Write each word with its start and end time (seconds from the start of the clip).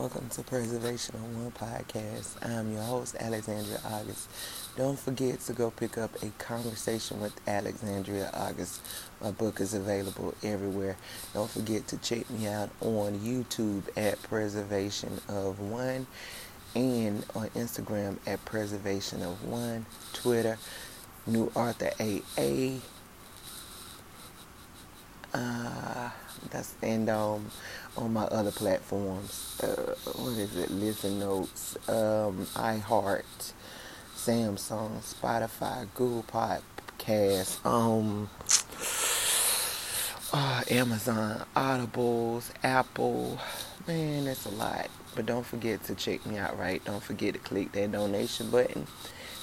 Welcome 0.00 0.30
to 0.30 0.42
Preservation 0.42 1.16
of 1.16 1.36
One 1.36 1.50
Podcast. 1.50 2.42
I'm 2.42 2.72
your 2.72 2.80
host, 2.84 3.16
Alexandria 3.20 3.82
August. 3.84 4.30
Don't 4.74 4.98
forget 4.98 5.40
to 5.40 5.52
go 5.52 5.70
pick 5.70 5.98
up 5.98 6.10
A 6.22 6.30
Conversation 6.38 7.20
with 7.20 7.38
Alexandria 7.46 8.30
August. 8.32 8.80
My 9.20 9.30
book 9.30 9.60
is 9.60 9.74
available 9.74 10.32
everywhere. 10.42 10.96
Don't 11.34 11.50
forget 11.50 11.86
to 11.88 11.98
check 11.98 12.30
me 12.30 12.46
out 12.46 12.70
on 12.80 13.18
YouTube 13.18 13.82
at 13.94 14.22
Preservation 14.22 15.20
of 15.28 15.60
One 15.60 16.06
and 16.74 17.22
on 17.34 17.50
Instagram 17.50 18.16
at 18.26 18.42
Preservation 18.46 19.20
of 19.20 19.44
One, 19.44 19.84
Twitter, 20.14 20.56
New 21.26 21.52
Arthur 21.54 21.90
AA. 22.00 22.78
Uh, 25.34 26.08
that's 26.50 26.74
and 26.82 27.08
um 27.10 27.50
on 27.96 28.12
my 28.12 28.24
other 28.24 28.50
platforms. 28.50 29.60
Uh, 29.62 29.94
what 30.18 30.38
is 30.38 30.56
it? 30.56 30.70
Listen 30.70 31.18
Notes, 31.18 31.76
um, 31.88 32.46
iHeart, 32.54 33.52
Samsung, 34.16 35.00
Spotify, 35.00 35.86
Google 35.94 36.24
Podcast, 36.24 37.64
um, 37.66 38.30
uh, 40.32 40.62
Amazon, 40.70 41.44
Audibles, 41.56 42.50
Apple. 42.62 43.38
Man, 43.86 44.24
that's 44.24 44.46
a 44.46 44.50
lot. 44.50 44.88
But 45.16 45.26
don't 45.26 45.44
forget 45.44 45.82
to 45.84 45.94
check 45.94 46.24
me 46.24 46.38
out, 46.38 46.58
right? 46.58 46.84
Don't 46.84 47.02
forget 47.02 47.34
to 47.34 47.40
click 47.40 47.72
that 47.72 47.92
donation 47.92 48.50
button. 48.50 48.86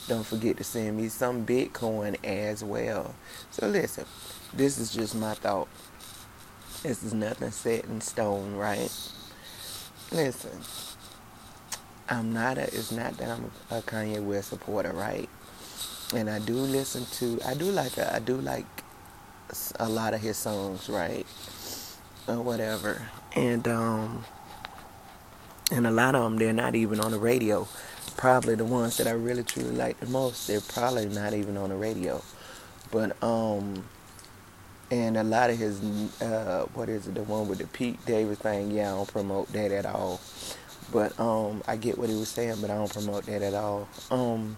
Don't 0.07 0.25
forget 0.25 0.55
to 0.57 0.63
send 0.63 0.95
me 0.95 1.09
some 1.09 1.45
Bitcoin 1.45 2.16
as 2.23 2.63
well. 2.63 3.13
So 3.52 3.67
listen, 3.67 4.05
this 4.53 4.77
is 4.77 4.93
just 4.93 5.16
my 5.16 5.33
thought. 5.33 5.67
This 6.84 7.04
is 7.04 7.13
nothing 7.13 7.52
set 7.52 7.86
in 7.86 8.02
stone, 8.02 8.55
right? 8.55 8.91
Listen, 10.12 10.59
I'm 12.08 12.34
not 12.34 12.58
a. 12.58 12.63
It's 12.63 12.91
not 12.91 13.17
that 13.17 13.30
I'm 13.30 13.52
a 13.72 13.81
Kanye 13.81 14.23
West 14.23 14.50
supporter, 14.50 14.94
right? 14.94 15.28
And 16.16 16.30
I 16.30 16.39
do 16.39 16.53
listen 16.53 17.06
to. 17.17 17.39
I 17.45 17.56
do 17.56 17.66
like. 17.66 17.97
A, 17.97 18.16
I 18.16 18.19
do 18.19 18.38
like 18.38 18.66
a 19.80 19.89
lot 19.89 20.14
of 20.14 20.22
his 20.22 20.38
songs, 20.38 20.88
right? 20.88 21.25
Or 22.28 22.42
whatever. 22.42 23.02
And 23.36 23.67
um. 23.67 24.23
And 25.69 25.86
a 25.86 25.91
lot 25.91 26.16
of 26.16 26.23
them, 26.23 26.38
they're 26.38 26.53
not 26.53 26.75
even 26.75 27.02
on 27.02 27.12
the 27.12 27.19
radio. 27.19 27.67
Probably 28.16 28.56
the 28.56 28.64
ones 28.64 28.97
that 28.97 29.08
I 29.08 29.12
really 29.12 29.44
truly 29.44 29.75
like 29.75 30.00
the 30.00 30.06
most, 30.08 30.47
they're 30.47 30.62
probably 30.62 31.09
not 31.09 31.34
even 31.34 31.58
on 31.58 31.69
the 31.69 31.75
radio. 31.75 32.23
But 32.89 33.22
um 33.22 33.84
and 34.89 35.17
a 35.17 35.23
lot 35.23 35.49
of 35.49 35.57
his 35.57 35.81
uh, 36.21 36.66
what 36.73 36.89
is 36.89 37.07
it 37.07 37.16
the 37.16 37.23
one 37.23 37.47
with 37.47 37.59
the 37.59 37.67
Pete 37.67 38.03
Davis 38.05 38.39
thing 38.39 38.71
yeah 38.71 38.94
I 38.94 38.95
don't 38.95 39.11
promote 39.11 39.52
that 39.53 39.71
at 39.71 39.85
all. 39.85 40.21
But 40.91 41.19
um 41.19 41.63
I 41.67 41.75
get 41.75 41.97
what 41.97 42.09
he 42.09 42.16
was 42.16 42.29
saying 42.29 42.57
but 42.61 42.69
I 42.69 42.75
don't 42.75 42.91
promote 42.91 43.25
that 43.25 43.41
at 43.41 43.53
all. 43.53 43.88
Um 44.09 44.55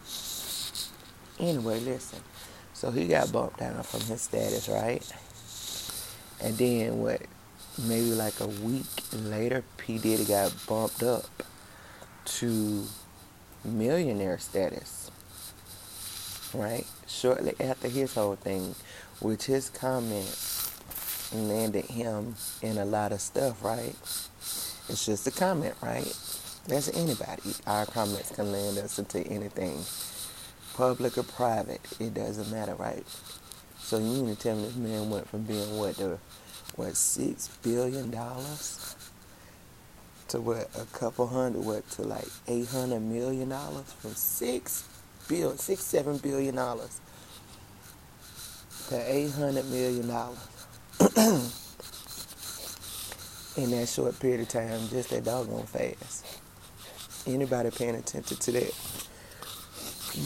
anyway 1.39 1.79
listen. 1.79 2.19
So 2.73 2.91
he 2.91 3.07
got 3.07 3.31
bumped 3.31 3.59
down 3.59 3.81
from 3.83 4.01
his 4.01 4.21
status 4.21 4.69
right? 4.69 5.05
And 6.41 6.57
then 6.57 6.99
what 6.99 7.21
maybe 7.87 8.11
like 8.11 8.39
a 8.39 8.47
week 8.47 8.85
later 9.13 9.63
P 9.77 9.97
Diddy 9.97 10.25
got 10.25 10.53
bumped 10.67 11.01
up 11.01 11.25
to 12.25 12.85
millionaire 13.65 14.37
status 14.37 15.09
right? 16.53 16.85
Shortly 17.07 17.55
after 17.59 17.87
his 17.87 18.13
whole 18.13 18.35
thing 18.35 18.75
which 19.21 19.45
his 19.45 19.69
comment 19.69 20.29
landed 21.33 21.85
him 21.85 22.35
in 22.61 22.77
a 22.77 22.85
lot 22.85 23.11
of 23.11 23.21
stuff, 23.21 23.63
right? 23.63 23.95
It's 24.89 25.05
just 25.05 25.27
a 25.27 25.31
comment, 25.31 25.75
right? 25.81 26.11
That's 26.67 26.89
anybody. 26.95 27.53
Our 27.67 27.85
comments 27.85 28.31
can 28.31 28.51
land 28.51 28.77
us 28.77 28.99
into 28.99 29.19
anything. 29.27 29.79
Public 30.75 31.17
or 31.17 31.23
private, 31.23 31.81
it 31.99 32.13
doesn't 32.13 32.51
matter, 32.51 32.75
right? 32.75 33.03
So 33.79 33.97
you 33.97 34.23
mean 34.23 34.35
to 34.35 34.41
tell 34.41 34.55
me 34.55 34.63
this 34.63 34.75
man 34.75 35.09
went 35.09 35.27
from 35.27 35.43
being 35.43 35.77
what 35.77 35.95
the 35.97 36.19
what 36.75 36.95
six 36.95 37.49
billion 37.63 38.11
dollars 38.11 38.95
to 40.29 40.39
what 40.39 40.69
a 40.79 40.85
couple 40.97 41.27
hundred 41.27 41.65
what 41.65 41.89
to 41.91 42.03
like 42.03 42.27
eight 42.47 42.67
hundred 42.67 42.99
million 43.01 43.49
dollars 43.49 43.91
from 43.93 44.11
six 44.13 44.87
bill 45.27 45.57
six 45.57 45.83
seven 45.83 46.17
billion 46.17 46.55
dollars 46.55 47.01
to 48.89 48.95
$800 48.95 49.65
million 49.69 50.09
in 53.55 53.71
that 53.71 53.87
short 53.87 54.19
period 54.19 54.41
of 54.41 54.49
time, 54.49 54.89
just 54.89 55.11
that 55.11 55.23
doggone 55.23 55.67
fast. 55.67 56.25
Anybody 57.27 57.69
paying 57.69 57.93
attention 57.95 58.37
to 58.37 58.51
that? 58.51 58.73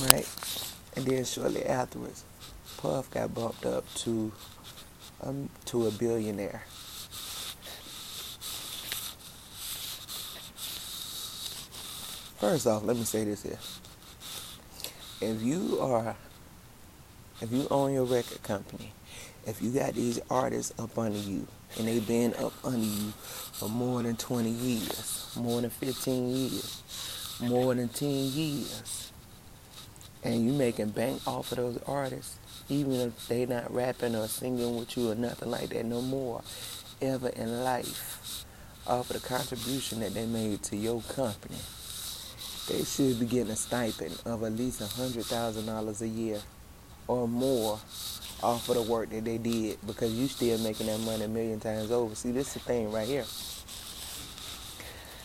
Right? 0.05 0.27
And 0.95 1.05
then 1.05 1.25
shortly 1.25 1.65
afterwards, 1.65 2.23
Puff 2.77 3.11
got 3.11 3.33
bumped 3.33 3.65
up 3.65 3.83
to 3.95 4.31
um, 5.21 5.49
to 5.65 5.87
a 5.87 5.91
billionaire. 5.91 6.63
First 12.39 12.67
off, 12.67 12.83
let 12.85 12.95
me 12.95 13.03
say 13.03 13.25
this 13.25 13.43
here. 13.43 13.59
If 15.21 15.41
you 15.41 15.79
are 15.81 16.15
if 17.43 17.51
you 17.51 17.67
own 17.69 17.93
your 17.93 18.05
record 18.05 18.41
company, 18.41 18.93
if 19.45 19.61
you 19.61 19.71
got 19.71 19.93
these 19.93 20.17
artists 20.29 20.71
up 20.79 20.97
under 20.97 21.19
you 21.19 21.45
and 21.77 21.89
they've 21.89 22.07
been 22.07 22.33
up 22.35 22.53
under 22.63 22.85
you 22.85 23.11
for 23.51 23.67
more 23.67 24.01
than 24.01 24.15
20 24.15 24.49
years, 24.49 25.29
more 25.35 25.59
than 25.59 25.69
15 25.69 26.29
years, 26.29 27.37
more 27.41 27.75
than 27.75 27.89
10 27.89 28.09
years, 28.09 29.11
and 30.23 30.45
you 30.45 30.53
making 30.53 30.89
bank 30.91 31.21
off 31.27 31.51
of 31.51 31.57
those 31.57 31.79
artists, 31.85 32.37
even 32.69 32.93
if 32.93 33.27
they 33.27 33.45
not 33.45 33.73
rapping 33.73 34.15
or 34.15 34.29
singing 34.29 34.77
with 34.77 34.95
you 34.95 35.11
or 35.11 35.15
nothing 35.15 35.51
like 35.51 35.67
that 35.67 35.83
no 35.83 36.01
more, 36.01 36.41
ever 37.01 37.27
in 37.27 37.61
life, 37.65 38.45
off 38.87 39.09
of 39.09 39.21
the 39.21 39.27
contribution 39.27 39.99
that 39.99 40.13
they 40.13 40.25
made 40.25 40.63
to 40.63 40.77
your 40.77 41.01
company, 41.01 41.57
they 42.69 42.85
should 42.85 43.19
be 43.19 43.25
getting 43.25 43.51
a 43.51 43.55
stipend 43.57 44.17
of 44.23 44.43
at 44.43 44.53
least 44.53 44.79
$100,000 44.79 46.01
a 46.01 46.07
year 46.07 46.41
or 47.07 47.27
more 47.27 47.79
off 48.43 48.69
of 48.69 48.75
the 48.75 48.81
work 48.83 49.09
that 49.11 49.25
they 49.25 49.37
did 49.37 49.77
because 49.87 50.13
you 50.13 50.27
still 50.27 50.57
making 50.59 50.87
that 50.87 50.99
money 51.01 51.23
a 51.23 51.27
million 51.27 51.59
times 51.59 51.91
over. 51.91 52.15
See, 52.15 52.31
this 52.31 52.47
is 52.47 52.53
the 52.55 52.59
thing 52.59 52.91
right 52.91 53.07
here. 53.07 53.25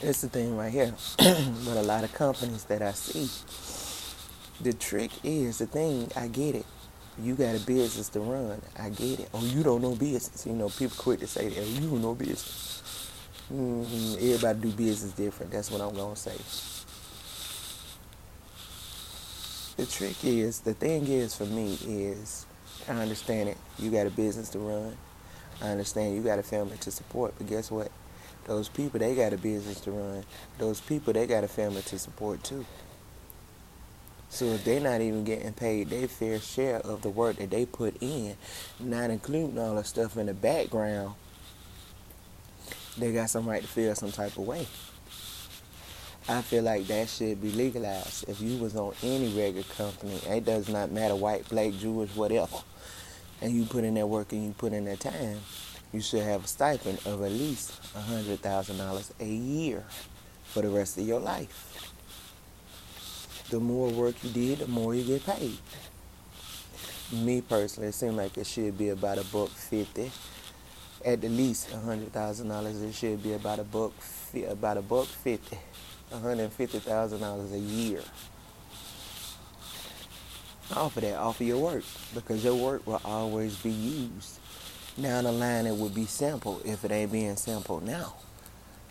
This 0.00 0.22
is 0.22 0.22
the 0.22 0.28
thing 0.31 0.56
right 0.56 0.72
here. 0.72 0.94
but 1.19 1.77
a 1.77 1.83
lot 1.83 2.05
of 2.05 2.12
companies 2.15 2.65
that 2.65 2.83
I 2.83 2.93
see, 2.93 3.28
the 4.62 4.72
trick 4.72 5.11
is 5.25 5.59
the 5.59 5.66
thing. 5.66 6.11
I 6.16 6.28
get 6.28 6.55
it. 6.55 6.66
You 7.21 7.34
got 7.34 7.56
a 7.56 7.61
business 7.61 8.09
to 8.10 8.21
run. 8.21 8.62
I 8.78 8.91
get 8.91 9.21
it. 9.21 9.28
Oh, 9.34 9.45
you 9.45 9.65
don't 9.65 9.83
know 9.83 9.97
business. 9.97 10.47
You 10.47 10.53
know, 10.53 10.69
people 10.69 10.97
quick 10.99 11.21
to 11.21 11.27
say 11.27 11.49
that. 11.49 11.66
You 11.66 11.91
don't 11.91 12.03
know 12.03 12.15
business. 12.15 12.83
Mm-hmm. 13.53 14.15
Everybody 14.16 14.60
do 14.60 14.72
business 14.77 15.12
different. 15.12 15.53
That's 15.53 15.71
what 15.71 15.81
I'm 15.81 15.95
gonna 15.95 16.16
say. 16.16 16.37
The 19.78 19.87
trick 19.87 20.25
is, 20.25 20.61
the 20.61 20.75
thing 20.75 21.06
is 21.06 21.37
for 21.37 21.47
me 21.47 21.78
is, 21.87 22.47
I 22.89 23.00
understand 23.00 23.49
it. 23.49 23.56
You 23.78 23.91
got 23.93 24.09
a 24.09 24.11
business 24.11 24.49
to 24.50 24.59
run. 24.59 24.97
I 25.62 25.69
understand 25.69 26.16
you 26.16 26.22
got 26.22 26.41
a 26.41 26.43
family 26.43 26.77
to 26.78 26.91
support. 26.91 27.34
But 27.39 27.47
guess 27.47 27.71
what? 27.71 27.91
Those 28.47 28.69
people, 28.69 28.99
they 28.99 29.15
got 29.15 29.33
a 29.33 29.39
business 29.39 29.81
to 29.83 29.93
run. 29.93 30.25
Those 30.59 30.81
people, 30.81 31.12
they 31.12 31.28
got 31.28 31.44
a 31.44 31.49
family 31.49 31.83
to 31.83 31.99
support 31.99 32.43
too. 32.43 32.66
So 34.31 34.47
if 34.47 34.65
they're 34.65 34.81
not 34.81 35.00
even 35.00 35.22
getting 35.22 35.53
paid 35.53 35.91
their 35.91 36.09
fair 36.09 36.41
share 36.41 36.78
of 36.78 37.03
the 37.03 37.09
work 37.09 37.37
that 37.37 37.50
they 37.50 37.65
put 37.65 38.03
in, 38.03 38.37
not 38.81 39.10
including 39.10 39.59
all 39.60 39.77
the 39.77 39.84
stuff 39.84 40.16
in 40.16 40.27
the 40.27 40.34
background, 40.34 41.15
they 42.99 43.12
got 43.12 43.31
some 43.31 43.49
right 43.49 43.62
to 43.62 43.69
feel 43.69 43.95
some 43.95 44.10
type 44.10 44.37
of 44.37 44.45
way. 44.45 44.66
I 46.30 46.42
feel 46.42 46.63
like 46.63 46.86
that 46.89 47.09
should 47.09 47.41
be 47.41 47.51
legalized. 47.53 48.28
If 48.28 48.42
you 48.42 48.59
was 48.59 48.77
on 48.77 48.92
any 49.03 49.28
record 49.28 49.66
company, 49.71 50.21
it 50.28 50.45
does 50.45 50.69
not 50.69 50.92
matter 50.92 51.16
white, 51.16 51.48
black, 51.48 51.72
Jewish, 51.72 52.15
whatever, 52.15 52.59
and 53.41 53.54
you 53.54 53.65
put 53.65 53.83
in 53.83 53.95
that 53.95 54.07
work 54.07 54.33
and 54.33 54.45
you 54.45 54.53
put 54.53 54.75
in 54.75 54.84
that 54.84 55.01
time, 55.01 55.39
you 55.91 56.03
should 56.03 56.22
have 56.22 56.45
a 56.45 56.47
stipend 56.47 56.98
of 57.07 57.22
at 57.22 57.33
least 57.33 57.72
hundred 57.95 58.41
thousand 58.41 58.77
dollars 58.77 59.10
a 59.19 59.25
year 59.25 59.86
for 60.45 60.60
the 60.60 60.69
rest 60.69 60.98
of 60.98 61.07
your 61.09 61.19
life. 61.19 61.95
The 63.48 63.59
more 63.59 63.89
work 63.89 64.22
you 64.22 64.28
did, 64.28 64.59
the 64.59 64.69
more 64.69 64.95
you 64.95 65.04
get 65.04 65.24
paid. 65.24 65.57
Me 67.10 67.41
personally, 67.41 67.89
it 67.89 67.95
seems 67.95 68.16
like 68.16 68.36
it 68.36 68.47
should 68.47 68.77
be 68.77 68.91
about 68.91 69.16
a 69.16 69.24
buck 69.24 69.48
fifty. 69.48 70.13
At 71.03 71.22
the 71.22 71.31
least 71.31 71.71
hundred 71.71 72.13
thousand 72.13 72.48
dollars, 72.48 72.83
it 72.83 72.92
should 72.92 73.22
be 73.22 73.33
about 73.33 73.60
a 73.60 73.65
buck 73.65 73.92
about 74.51 74.77
a 74.77 74.83
buck 74.83 75.07
fifty 75.07 75.57
$150,000 76.13 77.53
a 77.53 77.59
year 77.59 78.03
off 80.77 80.97
of 80.97 81.03
that, 81.03 81.16
off 81.16 81.41
of 81.41 81.47
your 81.47 81.59
work, 81.59 81.84
because 82.15 82.45
your 82.45 82.55
work 82.55 82.87
will 82.87 83.01
always 83.05 83.57
be 83.57 83.71
used. 83.71 84.39
Down 85.01 85.25
the 85.25 85.33
line, 85.33 85.66
it 85.66 85.75
would 85.75 85.95
be 85.95 86.07
simple 86.07 86.60
if 86.65 86.84
it 86.84 86.91
ain't 86.91 87.13
being 87.13 87.37
simple 87.37 87.81
now. 87.81 88.15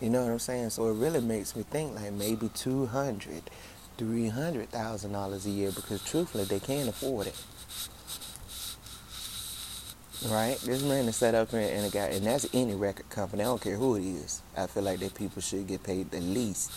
You 0.00 0.10
know 0.10 0.22
what 0.22 0.32
I'm 0.32 0.38
saying? 0.38 0.70
So 0.70 0.88
it 0.88 0.94
really 0.94 1.20
makes 1.20 1.54
me 1.54 1.64
think 1.64 1.94
like 1.94 2.12
maybe 2.12 2.48
200, 2.54 3.50
300,000 3.98 5.12
dollars 5.12 5.46
a 5.46 5.50
year 5.50 5.70
because 5.72 6.02
truthfully 6.04 6.44
they 6.44 6.60
can't 6.60 6.88
afford 6.88 7.26
it. 7.26 7.44
Right? 10.26 10.58
This 10.58 10.82
man 10.82 11.06
is 11.06 11.14
set 11.14 11.36
up 11.36 11.52
and 11.52 11.86
a 11.86 11.90
guy, 11.90 12.06
and 12.06 12.26
that's 12.26 12.46
any 12.52 12.74
record 12.74 13.08
company. 13.08 13.42
I 13.42 13.46
don't 13.46 13.60
care 13.62 13.76
who 13.76 13.94
it 13.94 14.02
is. 14.02 14.42
I 14.56 14.66
feel 14.66 14.82
like 14.82 14.98
that 14.98 15.14
people 15.14 15.40
should 15.40 15.68
get 15.68 15.84
paid 15.84 16.12
at 16.12 16.22
least 16.22 16.72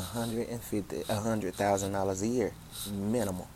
hundred 0.00 0.48
and 0.48 0.60
fifty, 0.60 1.02
a 1.08 1.14
hundred 1.16 1.54
thousand 1.54 1.92
dollars 1.92 2.22
a 2.22 2.26
year, 2.26 2.52
minimum. 2.90 3.46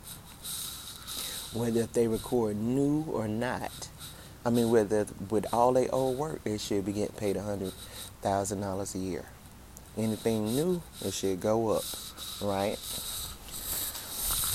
Whether 1.53 1.81
if 1.81 1.93
they 1.93 2.07
record 2.07 2.57
new 2.57 3.05
or 3.07 3.27
not, 3.27 3.89
I 4.45 4.49
mean, 4.49 4.69
whether 4.69 5.05
with 5.29 5.45
all 5.53 5.73
their 5.73 5.93
old 5.93 6.17
work, 6.17 6.43
they 6.43 6.57
should 6.57 6.85
be 6.85 6.93
getting 6.93 7.15
paid 7.15 7.37
a 7.37 7.43
hundred 7.43 7.73
thousand 8.21 8.61
dollars 8.61 8.95
a 8.95 8.99
year. 8.99 9.25
Anything 9.97 10.45
new, 10.45 10.81
it 11.03 11.13
should 11.13 11.39
go 11.41 11.69
up, 11.69 11.83
right? 12.41 12.77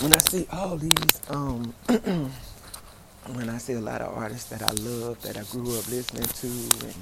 When 0.00 0.12
I 0.14 0.18
see 0.18 0.46
all 0.52 0.76
these, 0.76 1.20
um, 1.28 1.74
when 3.30 3.48
I 3.48 3.58
see 3.58 3.74
a 3.74 3.80
lot 3.80 4.00
of 4.00 4.16
artists 4.16 4.50
that 4.50 4.62
I 4.62 4.70
love, 4.82 5.20
that 5.22 5.36
I 5.36 5.44
grew 5.44 5.78
up 5.78 5.88
listening 5.88 6.24
to, 6.24 6.46
and 6.86 6.94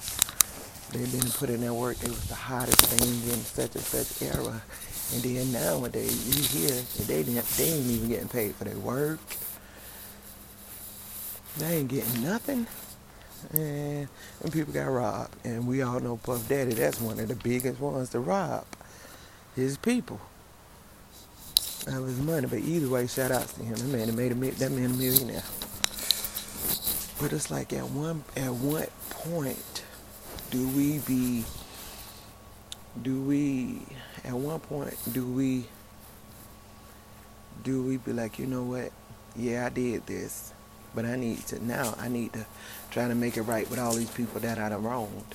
they've 0.92 1.20
been 1.20 1.30
putting 1.30 1.60
their 1.60 1.74
work, 1.74 1.96
it 2.02 2.08
was 2.08 2.28
the 2.28 2.34
hottest 2.34 2.80
thing 2.86 3.32
in 3.32 3.40
such 3.40 3.74
and 3.74 3.84
such 3.84 4.22
era. 4.22 4.62
And 5.12 5.22
then 5.22 5.52
nowadays, 5.52 6.28
you 6.28 6.60
hear 6.60 6.68
that 6.70 7.06
they 7.06 7.22
didn't, 7.22 7.44
they 7.56 7.64
ain't 7.64 7.86
even 7.86 8.08
getting 8.08 8.28
paid 8.28 8.54
for 8.54 8.64
their 8.64 8.78
work. 8.78 9.18
They 11.58 11.78
ain't 11.78 11.88
getting 11.88 12.22
nothing. 12.22 12.66
And, 13.52 14.08
and 14.42 14.52
people 14.52 14.72
got 14.72 14.84
robbed. 14.84 15.34
And 15.44 15.66
we 15.66 15.82
all 15.82 15.98
know 15.98 16.16
Puff 16.18 16.48
Daddy, 16.48 16.74
that's 16.74 17.00
one 17.00 17.18
of 17.18 17.28
the 17.28 17.34
biggest 17.34 17.80
ones 17.80 18.10
to 18.10 18.20
rob 18.20 18.66
his 19.56 19.76
people. 19.78 20.20
That 21.86 22.00
was 22.00 22.20
money. 22.20 22.46
But 22.46 22.60
either 22.60 22.88
way, 22.88 23.06
shout 23.06 23.32
outs 23.32 23.54
to 23.54 23.64
him. 23.64 23.74
That 23.74 23.86
man 23.86 24.14
made 24.14 24.32
a, 24.32 24.34
that 24.58 24.70
man 24.70 24.84
a 24.84 24.88
millionaire. 24.90 25.42
But 27.20 27.34
it's 27.34 27.50
like 27.50 27.74
at 27.74 27.90
one 27.90 28.24
at 28.34 28.54
what 28.54 28.88
point 29.10 29.84
do 30.50 30.66
we 30.68 31.00
be 31.00 31.44
do 33.02 33.20
we 33.20 33.82
at 34.24 34.32
one 34.32 34.60
point 34.60 34.96
do 35.12 35.26
we 35.26 35.66
do 37.62 37.82
we 37.82 37.98
be 37.98 38.14
like, 38.14 38.38
you 38.38 38.46
know 38.46 38.62
what? 38.62 38.90
Yeah, 39.36 39.66
I 39.66 39.68
did 39.68 40.06
this. 40.06 40.54
But 40.94 41.04
I 41.04 41.16
need 41.16 41.46
to 41.48 41.62
now 41.62 41.94
I 41.98 42.08
need 42.08 42.32
to 42.32 42.46
try 42.90 43.06
to 43.06 43.14
make 43.14 43.36
it 43.36 43.42
right 43.42 43.68
with 43.68 43.78
all 43.78 43.92
these 43.92 44.10
people 44.10 44.40
that 44.40 44.58
I 44.58 44.70
done 44.70 44.82
wronged. 44.82 45.34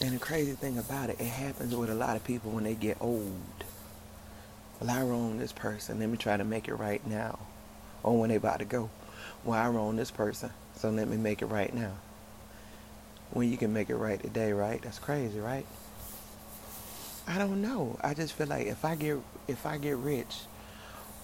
And 0.00 0.12
the 0.12 0.18
crazy 0.18 0.52
thing 0.52 0.78
about 0.78 1.10
it, 1.10 1.20
it 1.20 1.26
happens 1.26 1.74
with 1.74 1.90
a 1.90 1.94
lot 1.94 2.16
of 2.16 2.24
people 2.24 2.50
when 2.50 2.64
they 2.64 2.74
get 2.74 2.96
old. 3.00 3.64
Well, 4.80 4.90
I 4.90 5.02
wronged 5.02 5.40
this 5.40 5.52
person. 5.52 6.00
Let 6.00 6.08
me 6.08 6.16
try 6.16 6.36
to 6.36 6.44
make 6.44 6.68
it 6.68 6.74
right 6.74 7.04
now. 7.06 7.38
Or 8.02 8.18
when 8.18 8.30
they 8.30 8.36
about 8.36 8.60
to 8.60 8.64
go. 8.64 8.90
Well, 9.44 9.58
I 9.58 9.68
wronged 9.68 9.98
this 9.98 10.10
person. 10.10 10.50
So 10.76 10.90
let 10.90 11.08
me 11.08 11.16
make 11.16 11.42
it 11.42 11.46
right 11.46 11.72
now. 11.74 11.92
When 13.30 13.50
you 13.50 13.56
can 13.56 13.72
make 13.72 13.90
it 13.90 13.96
right 13.96 14.20
today, 14.20 14.52
right? 14.52 14.80
That's 14.82 14.98
crazy, 14.98 15.38
right? 15.38 15.66
I 17.26 17.36
don't 17.36 17.60
know. 17.60 17.98
I 18.02 18.14
just 18.14 18.32
feel 18.32 18.46
like 18.46 18.66
if 18.66 18.84
I 18.84 18.94
get 18.94 19.18
if 19.48 19.66
I 19.66 19.76
get 19.76 19.96
rich 19.98 20.34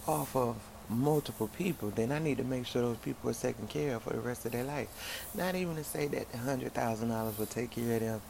off 0.07 0.37
of 0.37 0.57
multiple 0.91 1.49
people, 1.49 1.91
then 1.91 2.13
I 2.13 2.19
need 2.19 2.37
to 2.39 2.45
make 2.45 2.67
sure 2.67 2.83
those 2.83 2.99
people 2.99 3.31
are 3.31 3.35
taken 3.35 3.67
care 3.67 3.97
of 3.97 4.03
for 4.03 4.13
the 4.13 4.21
rest 4.21 4.45
of 4.45 4.53
their 4.53 4.65
life. 4.65 4.89
Not 5.35 5.55
even 5.55 5.77
to 5.77 5.85
say 5.85 6.09
that 6.09 6.27
hundred 6.35 6.75
thousand 6.75 7.09
dollars 7.09 7.39
will 7.39 7.47
take 7.47 7.71
care 7.71 7.95
of 7.95 8.01
them, 8.01 8.21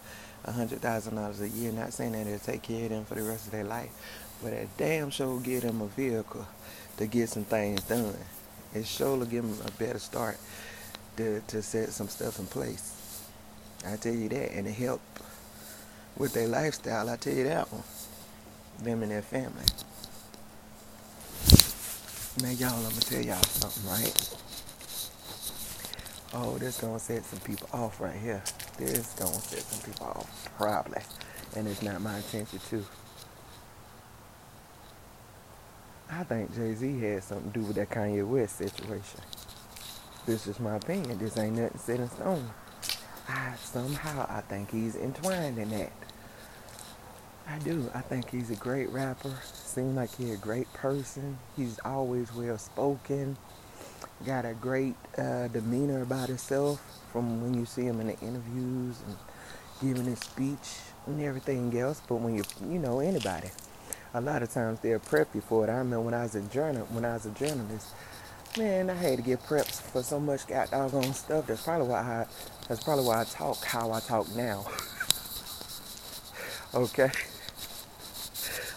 hundred 0.44 0.82
thousand 0.82 1.16
dollars 1.16 1.40
a 1.40 1.48
year. 1.48 1.72
Not 1.72 1.92
saying 1.92 2.12
that 2.12 2.28
it'll 2.28 2.38
take 2.38 2.62
care 2.62 2.84
of 2.84 2.90
them 2.90 3.04
for 3.06 3.16
the 3.16 3.22
rest 3.22 3.46
of 3.46 3.52
their 3.52 3.64
life, 3.64 3.90
but 4.40 4.52
a 4.52 4.68
damn 4.76 5.10
sure 5.10 5.26
will 5.26 5.40
give 5.40 5.62
them 5.62 5.80
a 5.80 5.86
vehicle 5.86 6.46
to 6.96 7.06
get 7.06 7.28
some 7.28 7.44
things 7.44 7.82
done. 7.84 8.14
It 8.74 8.86
sure 8.86 9.16
will 9.16 9.26
give 9.26 9.44
them 9.44 9.66
a 9.66 9.70
better 9.72 9.98
start 9.98 10.36
to 11.16 11.40
to 11.40 11.62
set 11.62 11.90
some 11.90 12.08
stuff 12.08 12.38
in 12.38 12.46
place. 12.46 13.30
I 13.86 13.96
tell 13.96 14.14
you 14.14 14.28
that, 14.30 14.52
and 14.52 14.66
it 14.66 14.72
help 14.72 15.00
with 16.16 16.32
their 16.32 16.48
lifestyle. 16.48 17.08
I 17.10 17.16
tell 17.16 17.34
you 17.34 17.44
that 17.44 17.70
one. 17.72 17.82
Them 18.82 19.02
and 19.02 19.12
their 19.12 19.22
family. 19.22 19.64
Man, 22.42 22.56
y'all, 22.56 22.74
I'm 22.74 22.82
gonna 22.82 23.00
tell 23.00 23.22
y'all 23.22 23.42
something, 23.42 23.90
right? 23.90 24.34
Oh, 26.34 26.58
this 26.58 26.80
gonna 26.80 26.98
set 26.98 27.24
some 27.24 27.38
people 27.40 27.68
off 27.72 28.00
right 28.00 28.16
here. 28.16 28.42
This 28.76 29.14
gonna 29.14 29.34
set 29.34 29.60
some 29.60 29.92
people 29.92 30.06
off, 30.06 30.50
probably. 30.56 31.00
And 31.54 31.68
it's 31.68 31.82
not 31.82 32.00
my 32.00 32.16
intention 32.16 32.58
to. 32.70 32.84
I 36.10 36.22
think 36.24 36.54
Jay-Z 36.54 37.00
had 37.00 37.24
something 37.24 37.52
to 37.52 37.58
do 37.58 37.64
with 37.64 37.76
that 37.76 37.90
Kanye 37.90 38.26
West 38.26 38.58
situation. 38.58 39.20
This 40.26 40.46
is 40.46 40.60
my 40.60 40.76
opinion. 40.76 41.18
This 41.18 41.36
ain't 41.36 41.56
nothing 41.56 41.78
set 41.78 42.00
in 42.00 42.08
stone. 42.08 42.50
I 43.28 43.54
somehow 43.56 44.26
I 44.28 44.40
think 44.42 44.70
he's 44.70 44.96
entwined 44.96 45.58
in 45.58 45.70
that. 45.70 45.92
I 47.48 47.58
do. 47.58 47.90
I 47.94 48.00
think 48.00 48.30
he's 48.30 48.50
a 48.50 48.56
great 48.56 48.88
rapper. 48.90 49.34
Seems 49.52 49.96
like 49.96 50.14
he's 50.16 50.34
a 50.34 50.38
great 50.38 50.72
person. 50.72 51.38
He's 51.56 51.78
always 51.84 52.32
well 52.34 52.56
spoken. 52.58 53.36
Got 54.24 54.44
a 54.46 54.54
great 54.54 54.94
uh, 55.18 55.48
demeanor 55.48 56.02
about 56.02 56.28
himself 56.28 56.82
from 57.12 57.42
when 57.42 57.54
you 57.54 57.66
see 57.66 57.82
him 57.82 58.00
in 58.00 58.06
the 58.06 58.18
interviews 58.20 58.96
and 59.06 59.16
giving 59.82 60.06
his 60.06 60.20
speech 60.20 60.78
and 61.06 61.20
everything 61.22 61.76
else. 61.78 62.00
But 62.06 62.16
when 62.16 62.34
you, 62.34 62.44
you 62.62 62.78
know, 62.78 63.00
anybody, 63.00 63.50
a 64.14 64.20
lot 64.20 64.42
of 64.42 64.50
times 64.50 64.78
they'll 64.80 65.00
prep 65.00 65.34
you 65.34 65.40
for 65.40 65.64
it. 65.64 65.70
I 65.70 65.74
remember 65.74 66.00
when 66.00 66.14
I 66.14 66.22
was 66.22 66.36
a 66.36 66.42
journal, 66.42 66.86
when 66.90 67.04
I 67.04 67.14
was 67.14 67.26
a 67.26 67.30
journalist, 67.30 67.88
man, 68.56 68.88
I 68.88 68.94
had 68.94 69.16
to 69.16 69.22
get 69.22 69.42
preps 69.42 69.82
for 69.82 70.04
so 70.04 70.20
much 70.20 70.46
doggone 70.46 71.12
stuff. 71.14 71.48
That's 71.48 71.62
probably 71.62 71.88
why 71.88 71.98
I, 71.98 72.26
that's 72.68 72.82
probably 72.82 73.04
why 73.04 73.22
I 73.22 73.24
talk 73.24 73.64
how 73.64 73.90
I 73.92 73.98
talk 73.98 74.32
now. 74.36 74.64
okay. 76.74 77.10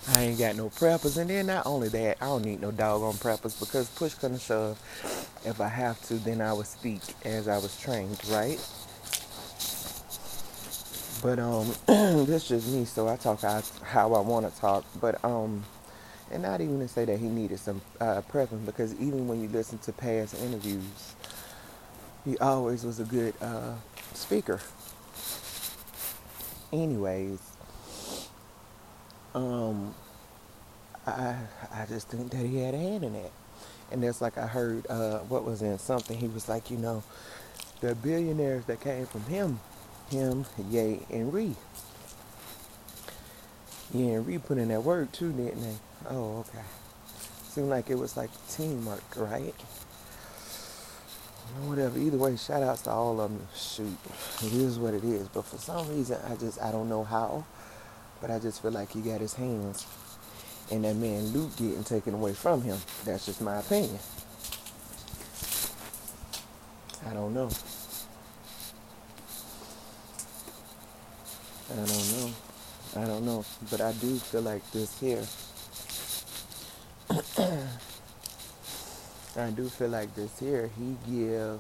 I 0.10 0.22
ain't 0.22 0.40
got 0.40 0.56
no 0.56 0.70
preppers, 0.70 1.18
and 1.18 1.30
then 1.30 1.48
not 1.48 1.68
only 1.68 1.90
that, 1.90 2.18
I 2.22 2.26
don't 2.26 2.46
need 2.46 2.62
no 2.62 2.72
doggone 2.72 3.16
preppers 3.16 3.60
because 3.60 3.90
push 3.90 4.14
come 4.16 4.34
to 4.34 4.40
shove, 4.40 4.80
if 5.46 5.62
I 5.62 5.68
have 5.68 6.02
to, 6.08 6.16
then 6.16 6.42
I 6.42 6.54
would 6.54 6.66
speak 6.66 7.02
as 7.26 7.48
I 7.48 7.58
was 7.58 7.80
trained, 7.80 8.20
right? 8.30 8.60
But 11.22 11.40
um, 11.40 11.74
this 12.26 12.48
just 12.48 12.68
me, 12.72 12.86
so 12.86 13.08
I 13.08 13.16
talk 13.16 13.42
how, 13.42 14.14
I 14.14 14.20
want 14.22 14.52
to 14.52 14.62
talk. 14.62 14.86
But 15.02 15.24
um, 15.26 15.64
and 16.32 16.44
not 16.44 16.62
even 16.62 16.80
to 16.80 16.88
say 16.88 17.06
that 17.06 17.20
he 17.20 17.28
needed 17.28 17.60
some 17.60 17.82
uh, 18.00 18.22
prepping 18.32 18.66
because 18.66 18.94
even 18.96 19.28
when 19.28 19.42
you 19.42 19.50
listen 19.50 19.78
to 19.80 19.94
past 19.94 20.36
interviews, 20.42 21.16
he 22.26 22.38
always 22.40 22.84
was 22.84 23.00
a 23.00 23.06
good 23.06 23.34
uh, 23.42 23.74
speaker. 24.14 24.60
Anyways, 26.72 27.40
um, 29.34 29.96
I 31.06 31.36
I 31.72 31.86
just 31.88 32.10
think 32.10 32.32
that 32.32 32.46
he 32.46 32.58
had 32.60 32.74
a 32.74 32.78
hand 32.78 33.04
in 33.06 33.14
that. 33.14 33.32
And 33.92 34.04
that's 34.04 34.22
like 34.22 34.38
I 34.38 34.48
heard 34.48 34.86
uh, 34.88 35.20
what 35.20 35.46
was 35.46 35.62
in 35.62 35.80
something. 35.80 36.18
He 36.18 36.28
was 36.28 36.50
like, 36.50 36.70
you 36.70 36.78
know, 36.78 37.04
the 37.80 37.96
billionaires 37.96 38.66
that 38.66 38.82
came 38.82 39.06
from 39.06 39.24
him, 39.24 39.60
him, 40.10 40.46
Ye, 40.70 41.02
and 41.10 41.34
Ree. 41.34 41.56
Ye 43.94 44.12
and 44.12 44.26
Ree 44.26 44.38
put 44.38 44.58
in 44.58 44.70
that 44.70 44.84
work 44.84 45.12
too, 45.12 45.32
didn't 45.32 45.62
they? 45.62 45.76
Oh, 46.10 46.40
okay. 46.40 46.66
Seemed 47.50 47.70
like 47.70 47.90
it 47.90 47.98
was 47.98 48.18
like 48.18 48.30
teamwork, 48.50 49.04
right? 49.16 49.56
Whatever. 51.66 51.98
Either 51.98 52.18
way, 52.18 52.36
shout 52.36 52.64
outs 52.64 52.84
to 52.84 52.92
all 52.92 53.20
of 53.22 53.32
them. 53.32 53.48
Shoot, 53.56 53.98
it 54.44 54.54
is 54.54 54.78
what 54.78 54.94
it 54.94 55.04
is. 55.04 55.28
But 55.30 55.46
for 55.46 55.58
some 55.58 55.88
reason, 55.90 56.18
I 56.30 56.36
just 56.36 56.62
I 56.62 56.72
don't 56.72 56.90
know 56.90 57.04
how. 57.04 57.46
But 58.22 58.32
I 58.32 58.40
just 58.40 58.62
feel 58.62 58.72
like 58.72 58.92
he 58.92 59.02
got 59.02 59.22
his 59.22 59.36
hands 59.36 59.86
and 60.72 60.84
that 60.84 60.96
man 60.96 61.28
Luke 61.28 61.56
getting 61.56 61.84
taken 61.84 62.14
away 62.14 62.34
from 62.34 62.62
him. 62.62 62.78
That's 63.06 63.26
just 63.26 63.42
my 63.42 63.58
opinion. 63.58 64.00
I 67.06 67.14
don't 67.14 67.34
know. 67.34 67.50
I 71.72 71.76
don't 71.76 72.12
know. 72.12 72.32
I 72.96 73.06
don't 73.06 73.26
know. 73.26 73.46
But 73.70 73.82
I 73.82 73.92
do 73.94 74.16
feel 74.18 74.42
like 74.42 74.70
this 74.72 75.00
here. 75.00 75.24
I 79.38 79.52
do 79.52 79.70
feel 79.70 79.90
like 79.90 80.14
this 80.16 80.40
here, 80.40 80.70
he 80.78 80.98
give 81.10 81.60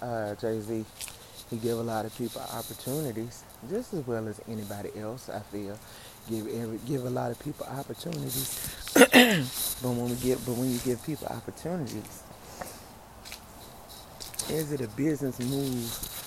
uh, 0.00 0.34
Jay-Z, 0.36 0.84
he 1.50 1.56
give 1.58 1.78
a 1.78 1.82
lot 1.82 2.06
of 2.06 2.16
people 2.16 2.40
opportunities, 2.40 3.44
just 3.68 3.92
as 3.92 4.06
well 4.06 4.26
as 4.26 4.40
anybody 4.48 4.90
else, 4.98 5.28
I 5.28 5.40
feel 5.40 5.78
give 6.30 6.46
every, 6.48 6.78
give 6.86 7.04
a 7.04 7.10
lot 7.10 7.30
of 7.30 7.38
people 7.38 7.66
opportunities. 7.66 8.76
but 8.94 9.90
when 9.90 10.08
we 10.08 10.16
get 10.16 10.44
but 10.46 10.54
when 10.54 10.70
you 10.70 10.78
give 10.78 11.04
people 11.04 11.26
opportunities, 11.28 12.22
is 14.48 14.72
it 14.72 14.80
a 14.80 14.88
business 14.88 15.38
move 15.40 16.19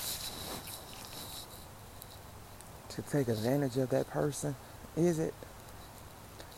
to 2.95 3.01
take 3.03 3.27
advantage 3.27 3.77
of 3.77 3.89
that 3.89 4.09
person? 4.09 4.55
Is 4.95 5.19
it? 5.19 5.33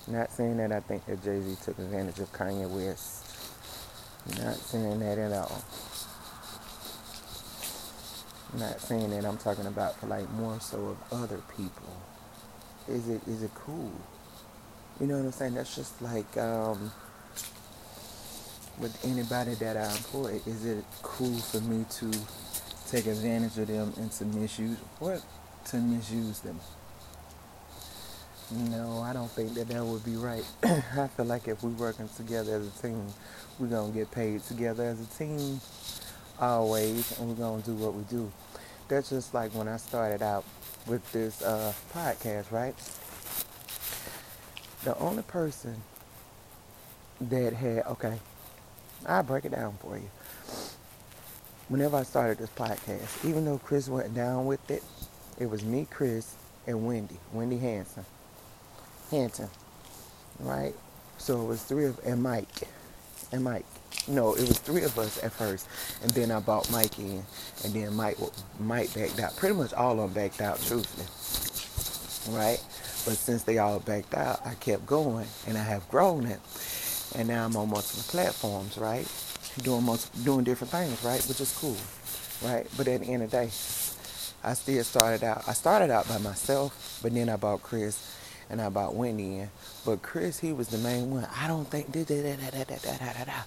Not 0.08 0.32
saying 0.32 0.58
that 0.58 0.72
I 0.72 0.82
think 0.82 1.06
that 1.06 1.24
Jay 1.24 1.42
Z 1.42 1.56
took 1.63 1.80
advantage 1.80 2.20
of 2.20 2.32
Kanye 2.32 2.70
West. 2.70 3.25
Not 4.39 4.56
saying 4.56 5.00
that 5.00 5.18
at 5.18 5.32
all. 5.32 5.63
Not 8.58 8.80
saying 8.80 9.10
that 9.12 9.25
I'm 9.25 9.38
talking 9.38 9.65
about 9.65 10.00
for 10.00 10.08
like 10.08 10.30
more 10.32 10.60
so 10.60 10.77
of 10.89 11.24
other 11.24 11.42
people. 11.56 12.01
Is 12.88 13.10
it 13.10 13.22
is 13.27 13.44
it 13.44 13.51
cool? 13.56 13.92
You 15.00 15.08
know 15.08 15.18
what 15.18 15.25
I'm 15.25 15.32
saying? 15.32 15.56
That's 15.56 15.75
just 15.75 16.01
like 16.01 16.38
um, 16.38 16.92
with 18.80 18.98
anybody 19.06 19.56
that 19.56 19.75
I 19.77 19.89
employ. 19.92 20.39
Is 20.46 20.65
it 20.65 20.84
cool 21.01 21.38
for 21.38 21.62
me 21.62 21.86
to 21.89 22.12
take 22.89 23.08
advantage 23.08 23.58
of 23.58 23.68
them 23.68 23.92
and 23.98 24.12
to 24.12 24.25
misuse 24.25 24.77
what 25.00 25.22
to 25.65 25.77
misuse 25.77 26.39
them? 26.39 26.60
No, 28.51 29.01
I 29.01 29.13
don't 29.13 29.31
think 29.31 29.55
that 29.55 29.67
that 29.69 29.84
would 29.84 30.05
be 30.05 30.15
right. 30.15 30.45
I 30.63 31.07
feel 31.07 31.25
like 31.25 31.48
if 31.48 31.63
we're 31.63 31.72
working 31.72 32.07
together 32.15 32.55
as 32.55 32.67
a 32.67 32.81
team, 32.81 33.07
we're 33.57 33.67
gonna 33.67 33.91
get 33.91 34.12
paid 34.12 34.43
together 34.43 34.84
as 34.84 35.01
a 35.01 35.05
team 35.17 35.60
always, 36.39 37.17
and 37.19 37.29
we're 37.29 37.36
gonna 37.36 37.63
do 37.63 37.74
what 37.74 37.95
we 37.95 38.03
do. 38.03 38.31
That's 38.88 39.10
just 39.10 39.34
like 39.34 39.55
when 39.55 39.67
I 39.67 39.77
started 39.77 40.22
out 40.22 40.43
with 40.86 41.12
this 41.12 41.41
uh, 41.41 41.74
podcast, 41.93 42.51
right? 42.51 42.75
The 44.84 44.95
only 45.00 45.24
person 45.24 45.81
that 47.19 47.53
had 47.53 47.86
okay, 47.88 48.19
I'll 49.07 49.24
break 49.24 49.45
it 49.45 49.53
down 49.53 49.77
for 49.81 49.98
you. 49.98 50.10
Whenever 51.67 51.98
I 51.98 52.03
started 52.03 52.38
this 52.38 52.51
podcast, 52.51 53.27
even 53.27 53.43
though 53.45 53.57
Chris 53.57 53.89
went 53.89 54.13
down 54.13 54.45
with 54.45 54.69
it, 54.69 54.84
it 55.39 55.50
was 55.50 55.63
me, 55.63 55.88
Chris, 55.89 56.36
and 56.68 56.86
Wendy, 56.86 57.18
Wendy 57.34 57.58
Hanson. 57.58 58.06
Hanson, 59.12 59.50
right? 60.39 60.74
So 61.18 61.42
it 61.42 61.46
was 61.46 61.63
three 61.63 61.86
of 61.86 62.00
and 62.06 62.22
Mike, 62.22 62.48
and 63.32 63.44
Mike. 63.44 63.65
No, 64.08 64.34
it 64.36 64.48
was 64.48 64.60
three 64.60 64.84
of 64.84 64.98
us 65.00 65.24
at 65.24 65.32
first, 65.32 65.68
and 66.04 66.12
then 66.12 66.32
I 66.32 66.39
bought 66.39 66.72
Mike 66.72 67.00
in, 67.00 67.24
and 67.63 67.74
then 67.74 67.94
Mike 67.96 68.18
Mike 68.60 68.94
backed 68.94 69.20
out. 69.20 69.36
Pretty 69.36 69.56
much 69.56 69.74
all 69.74 70.00
of 70.00 70.13
them 70.13 70.24
backed 70.24 70.42
out, 70.42 70.62
truthfully, 70.62 71.06
right? 72.38 72.63
But 73.06 73.18
since 73.18 73.44
they 73.44 73.58
all 73.58 73.80
backed 73.80 74.13
out, 74.13 74.46
I 74.46 74.54
kept 74.56 74.86
going, 74.86 75.27
and 75.48 75.58
I 75.58 75.63
have 75.63 75.88
grown 75.89 76.25
it, 76.25 76.39
and 77.15 77.27
now 77.27 77.46
I'm 77.46 77.56
on 77.56 77.70
multiple 77.70 78.04
platforms, 78.08 78.77
right? 78.77 79.08
Doing 79.63 79.84
multiple, 79.84 80.20
doing 80.24 80.44
different 80.44 80.72
things, 80.72 81.04
right? 81.04 81.24
Which 81.27 81.39
is 81.42 81.56
cool, 81.58 81.77
right? 82.48 82.68
But 82.77 82.88
at 82.88 83.01
the 83.01 83.08
end 83.08 83.24
of 83.24 83.32
the 83.32 83.38
day, 83.38 83.50
I 84.46 84.54
still 84.54 84.84
started 84.84 85.24
out. 85.24 85.44
I 85.48 85.54
started 85.54 85.90
out 85.90 86.08
by 86.08 86.20
myself, 86.20 87.00
but 87.02 87.16
then 87.16 87.30
I 87.30 87.36
bought 87.36 87.64
Chris 87.64 88.16
and 88.48 88.62
I 88.62 88.70
bought 88.70 88.94
Wendy 88.94 89.40
in. 89.40 89.50
But 89.84 90.04
Chris, 90.04 90.40
he 90.40 90.54
was 90.54 90.68
the 90.68 90.78
main 90.78 91.10
one. 91.10 91.28
I 91.36 91.48
don't 91.48 91.66
think 91.66 91.92
da 91.92 92.04
da 92.04 92.22
da 92.22 92.36
da 92.36 92.64
da 92.64 92.75
da 92.75 92.98
da 92.98 93.24
da. 93.25 93.42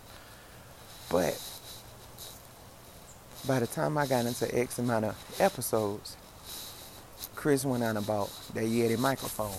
But 1.09 1.41
by 3.47 3.61
the 3.61 3.69
time 3.69 3.97
I 3.97 4.09
got 4.09 4.27
into 4.27 4.53
X 4.53 4.81
amount 4.81 5.05
of 5.05 5.37
episodes, 5.39 6.17
Chris 7.37 7.65
went 7.65 7.85
out 7.85 7.97
and 7.97 8.05
bought 8.05 8.33
that 8.55 8.65
Yeti 8.65 8.99
microphone. 8.99 9.55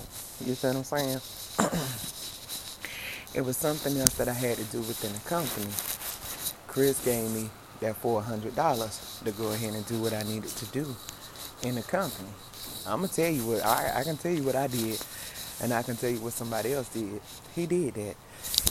You 0.45 0.55
see 0.55 0.67
what 0.67 0.75
I'm 0.75 0.83
saying? 0.83 1.21
it 3.33 3.45
was 3.45 3.55
something 3.55 3.97
else 3.97 4.15
that 4.15 4.27
I 4.27 4.33
had 4.33 4.57
to 4.57 4.65
do 4.65 4.79
within 4.79 5.13
the 5.13 5.19
company. 5.19 5.71
Chris 6.67 7.01
gave 7.05 7.31
me 7.31 7.49
that 7.79 7.95
$400 8.01 9.23
to 9.23 9.31
go 9.31 9.53
ahead 9.53 9.73
and 9.73 9.85
do 9.85 10.01
what 10.01 10.11
I 10.11 10.23
needed 10.23 10.49
to 10.49 10.65
do 10.65 10.93
in 11.63 11.75
the 11.75 11.81
company. 11.83 12.29
I'm 12.87 13.01
gonna 13.01 13.07
tell 13.09 13.29
you 13.31 13.41
what 13.43 13.65
I, 13.65 13.99
I 13.99 14.03
can 14.03 14.17
tell 14.17 14.31
you 14.31 14.43
what 14.43 14.55
I 14.55 14.67
did 14.67 14.99
and 15.61 15.73
I 15.73 15.83
can 15.83 15.95
tell 15.95 16.09
you 16.09 16.19
what 16.19 16.33
somebody 16.33 16.73
else 16.73 16.89
did. 16.89 17.21
He 17.55 17.65
did 17.65 17.93
that. 17.95 18.15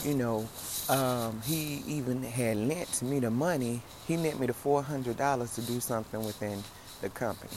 You 0.04 0.14
know, 0.14 0.48
um, 0.88 1.42
he 1.44 1.82
even 1.86 2.22
had 2.22 2.56
lent 2.56 3.02
me 3.02 3.18
the 3.20 3.30
money. 3.30 3.82
He 4.06 4.16
lent 4.16 4.40
me 4.40 4.46
the 4.46 4.54
$400 4.54 5.54
to 5.54 5.62
do 5.62 5.80
something 5.80 6.24
within 6.24 6.62
the 7.02 7.10
company. 7.10 7.52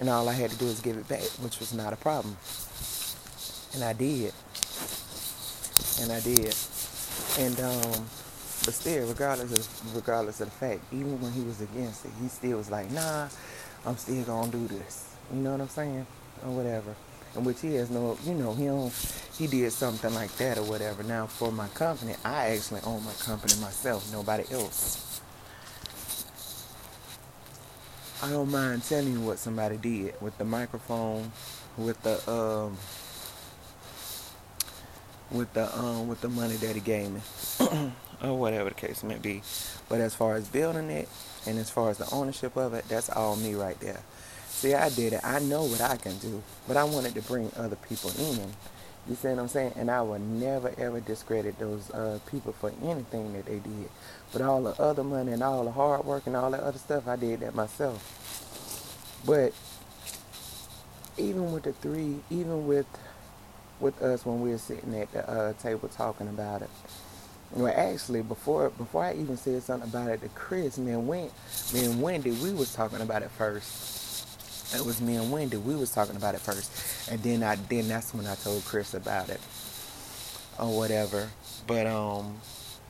And 0.00 0.08
all 0.08 0.28
I 0.28 0.32
had 0.32 0.50
to 0.50 0.58
do 0.58 0.66
was 0.66 0.80
give 0.80 0.96
it 0.96 1.08
back, 1.08 1.22
which 1.40 1.60
was 1.60 1.72
not 1.72 1.92
a 1.92 1.96
problem. 1.96 2.36
And 3.74 3.84
I 3.84 3.92
did. 3.92 4.32
And 6.00 6.12
I 6.12 6.20
did. 6.20 6.54
And 7.38 7.60
um, 7.60 8.04
but 8.64 8.74
still, 8.74 9.06
regardless 9.06 9.52
of 9.52 9.94
regardless 9.96 10.40
of 10.40 10.48
the 10.48 10.56
fact, 10.56 10.80
even 10.92 11.20
when 11.20 11.32
he 11.32 11.42
was 11.42 11.60
against 11.60 12.04
it, 12.04 12.10
he 12.20 12.28
still 12.28 12.58
was 12.58 12.70
like, 12.70 12.90
nah, 12.90 13.28
I'm 13.86 13.96
still 13.96 14.24
gonna 14.24 14.52
do 14.52 14.66
this. 14.66 15.14
You 15.32 15.40
know 15.40 15.52
what 15.52 15.60
I'm 15.62 15.68
saying? 15.68 16.06
Or 16.44 16.50
whatever 16.50 16.94
in 17.36 17.44
which 17.44 17.60
he 17.60 17.74
has 17.74 17.90
no, 17.90 18.16
you 18.24 18.34
know, 18.34 18.54
he 18.54 19.44
he 19.44 19.46
did 19.46 19.70
something 19.72 20.12
like 20.14 20.34
that 20.36 20.58
or 20.58 20.62
whatever. 20.62 21.02
Now 21.02 21.26
for 21.26 21.52
my 21.52 21.68
company, 21.68 22.14
I 22.24 22.50
actually 22.50 22.80
own 22.84 23.04
my 23.04 23.12
company 23.12 23.54
myself, 23.60 24.10
nobody 24.12 24.44
else. 24.50 25.20
I 28.22 28.30
don't 28.30 28.50
mind 28.50 28.82
telling 28.82 29.12
you 29.12 29.20
what 29.20 29.38
somebody 29.38 29.76
did 29.76 30.14
with 30.20 30.36
the 30.38 30.44
microphone, 30.44 31.30
with 31.76 32.02
the 32.02 32.30
um, 32.30 32.76
with 35.30 35.52
the 35.54 35.76
um, 35.78 36.08
with 36.08 36.20
the 36.20 36.28
money 36.28 36.56
that 36.56 36.74
he 36.74 36.80
gave 36.80 37.10
me, 37.10 37.20
or 38.22 38.38
whatever 38.38 38.70
the 38.70 38.74
case 38.74 39.02
may 39.02 39.18
be. 39.18 39.42
But 39.88 40.00
as 40.00 40.14
far 40.14 40.36
as 40.36 40.48
building 40.48 40.90
it 40.90 41.08
and 41.46 41.58
as 41.58 41.70
far 41.70 41.90
as 41.90 41.98
the 41.98 42.08
ownership 42.12 42.56
of 42.56 42.74
it, 42.74 42.88
that's 42.88 43.10
all 43.10 43.36
me 43.36 43.54
right 43.54 43.78
there. 43.80 44.00
See, 44.48 44.74
I 44.74 44.88
did 44.88 45.12
it. 45.12 45.20
I 45.22 45.38
know 45.40 45.64
what 45.64 45.80
I 45.80 45.96
can 45.96 46.16
do, 46.18 46.42
but 46.66 46.76
I 46.76 46.84
wanted 46.84 47.14
to 47.14 47.22
bring 47.22 47.50
other 47.56 47.76
people 47.76 48.10
in. 48.18 48.52
You 49.08 49.14
see 49.14 49.28
what 49.28 49.38
I'm 49.38 49.48
saying? 49.48 49.72
And 49.76 49.90
I 49.90 50.02
will 50.02 50.18
never 50.18 50.72
ever 50.78 51.00
discredit 51.00 51.58
those 51.58 51.90
uh, 51.90 52.18
people 52.30 52.52
for 52.52 52.72
anything 52.82 53.34
that 53.34 53.46
they 53.46 53.58
did. 53.58 53.88
But 54.32 54.42
all 54.42 54.62
the 54.62 54.80
other 54.82 55.04
money 55.04 55.32
and 55.32 55.42
all 55.42 55.64
the 55.64 55.70
hard 55.70 56.04
work 56.04 56.26
and 56.26 56.34
all 56.34 56.50
that 56.50 56.60
other 56.60 56.78
stuff, 56.78 57.06
I 57.06 57.16
did 57.16 57.40
that 57.40 57.54
myself. 57.54 59.22
But 59.24 59.52
even 61.18 61.52
with 61.52 61.64
the 61.64 61.72
three, 61.72 62.20
even 62.30 62.66
with 62.66 62.86
with 63.80 64.00
us 64.02 64.26
when 64.26 64.40
we 64.40 64.50
were 64.50 64.58
sitting 64.58 64.94
at 64.94 65.12
the 65.12 65.28
uh, 65.30 65.52
table 65.54 65.88
talking 65.88 66.28
about 66.28 66.62
it. 66.62 66.70
Well, 67.52 67.72
actually, 67.74 68.22
before 68.22 68.70
before 68.70 69.04
I 69.04 69.14
even 69.14 69.36
said 69.36 69.62
something 69.62 69.88
about 69.88 70.10
it 70.10 70.22
to 70.22 70.28
Chris, 70.30 70.78
me 70.78 70.92
and, 70.92 71.06
Wendy, 71.06 71.32
me 71.74 71.84
and 71.86 72.02
Wendy, 72.02 72.32
we 72.32 72.52
was 72.52 72.74
talking 72.74 73.00
about 73.00 73.22
it 73.22 73.30
first. 73.30 74.74
It 74.74 74.84
was 74.84 75.00
me 75.00 75.16
and 75.16 75.30
Wendy. 75.30 75.56
We 75.56 75.76
was 75.76 75.92
talking 75.92 76.16
about 76.16 76.34
it 76.34 76.40
first, 76.40 77.10
and 77.10 77.22
then 77.22 77.42
I 77.44 77.56
then 77.56 77.88
that's 77.88 78.12
when 78.14 78.26
I 78.26 78.34
told 78.34 78.64
Chris 78.64 78.94
about 78.94 79.30
it 79.30 79.40
or 80.58 80.76
whatever. 80.76 81.28
But 81.66 81.86
um, 81.86 82.36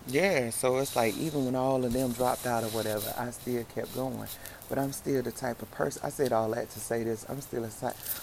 yeah. 0.09 0.51
So 0.51 0.79
it's 0.79 0.97
like 0.97 1.17
even 1.19 1.45
when 1.45 1.55
all 1.55 1.85
of 1.85 1.93
them 1.93 2.13
dropped 2.13 2.47
out 2.47 2.65
or 2.65 2.69
whatever, 2.69 3.15
I 3.19 3.31
still 3.31 3.65
kept 3.75 3.95
going. 3.95 4.29
But 4.69 4.79
I'm 4.79 4.93
still 4.93 5.23
the 5.23 5.33
type 5.33 5.63
of 5.63 5.71
person. 5.71 6.03
I 6.05 6.09
said 6.09 6.33
all 6.33 6.51
that 6.51 6.71
to 6.71 6.81
say 6.81 7.05
this. 7.05 7.27
I'm 7.29 7.41
still 7.43 7.65
a 7.65 7.71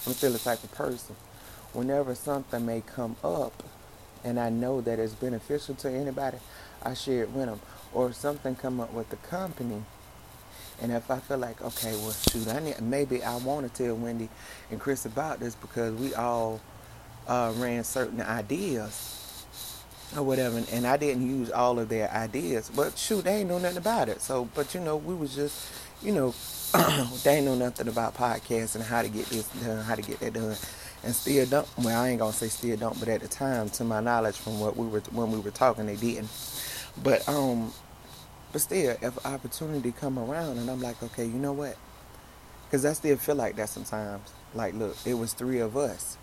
I'm 0.08 0.14
still 0.14 0.32
the 0.34 0.40
type 0.40 0.64
of 0.64 0.72
person. 0.74 1.16
Whenever 1.74 2.16
something 2.16 2.66
may 2.66 2.82
come 2.82 3.16
up, 3.24 3.64
and 4.24 4.40
I 4.40 4.50
know 4.50 4.82
that 4.82 5.00
it's 5.00 5.14
beneficial 5.14 5.76
to 5.76 5.90
anybody, 5.90 6.38
I 6.82 6.94
share 6.94 7.24
it 7.24 7.32
with 7.32 7.48
them. 7.48 7.60
Or 7.94 8.10
if 8.10 8.16
something 8.16 8.56
come 8.56 8.80
up 8.80 8.94
with 8.94 9.10
the 9.10 9.18
company 9.18 9.84
and 10.82 10.92
if 10.92 11.10
I 11.10 11.20
feel 11.20 11.38
like, 11.38 11.62
okay, 11.62 11.96
well, 11.96 12.12
shoot, 12.12 12.48
I 12.48 12.60
need, 12.60 12.82
maybe 12.82 13.24
I 13.24 13.38
want 13.38 13.74
to 13.74 13.84
tell 13.84 13.96
Wendy 13.96 14.30
and 14.72 14.80
Chris 14.80 15.06
about 15.06 15.40
this 15.40 15.56
because 15.56 15.94
we 15.96 16.14
all 16.14 16.60
uh, 17.28 17.54
ran 17.58 17.84
certain 17.84 18.22
ideas 18.22 19.46
or 20.16 20.24
whatever, 20.24 20.62
and 20.72 20.86
I 20.86 20.98
didn't 20.98 21.28
use 21.28 21.52
all 21.52 21.80
of 21.80 21.90
their 21.90 22.12
ideas. 22.12 22.70
But 22.76 22.98
shoot, 22.98 23.24
they 23.24 23.38
ain't 23.38 23.50
know 23.50 23.60
nothing 23.60 23.78
about 23.78 24.10
it. 24.10 24.22
So, 24.22 24.50
but 24.56 24.74
you 24.74 24.82
know, 24.82 24.98
we 24.98 25.16
was 25.16 25.36
just, 25.36 25.72
you 26.02 26.12
know, 26.12 26.34
they 27.24 27.38
ain't 27.38 27.46
know 27.46 27.56
nothing 27.56 27.88
about 27.88 28.16
podcasts 28.16 28.76
and 28.76 28.84
how 28.84 29.02
to 29.02 29.10
get 29.10 29.28
this 29.28 29.48
done, 29.64 29.84
how 29.84 29.96
to 29.96 30.02
get 30.02 30.20
that 30.20 30.34
done, 30.34 30.56
and 31.04 31.16
still 31.16 31.46
don't. 31.46 31.68
Well, 31.78 32.02
I 32.02 32.10
ain't 32.10 32.20
gonna 32.20 32.34
say 32.34 32.48
still 32.48 32.78
don't, 32.78 33.00
but 33.00 33.10
at 33.10 33.22
the 33.22 33.28
time, 33.28 33.70
to 33.72 33.84
my 33.84 34.00
knowledge, 34.00 34.36
from 34.38 34.60
what 34.60 34.78
we 34.78 34.88
were 34.88 35.02
when 35.12 35.32
we 35.32 35.40
were 35.40 35.52
talking, 35.52 35.86
they 35.86 35.96
didn't. 35.96 36.30
But 37.02 37.28
um, 37.28 37.74
but 38.54 38.62
still, 38.62 38.96
if 39.02 39.26
opportunity 39.26 39.92
come 39.92 40.20
around 40.20 40.60
and 40.60 40.70
I'm 40.70 40.80
like, 40.80 41.02
okay, 41.02 41.26
you 41.26 41.34
know 41.34 41.54
what? 41.54 41.76
Because 42.66 42.86
I 42.86 42.94
still 42.94 43.18
feel 43.18 43.36
like 43.36 43.56
that 43.56 43.70
sometimes. 43.70 44.32
Like, 44.54 44.76
look, 44.76 44.96
it 45.06 45.16
was 45.16 45.34
three 45.34 45.60
of 45.60 45.76
us. 45.76 46.18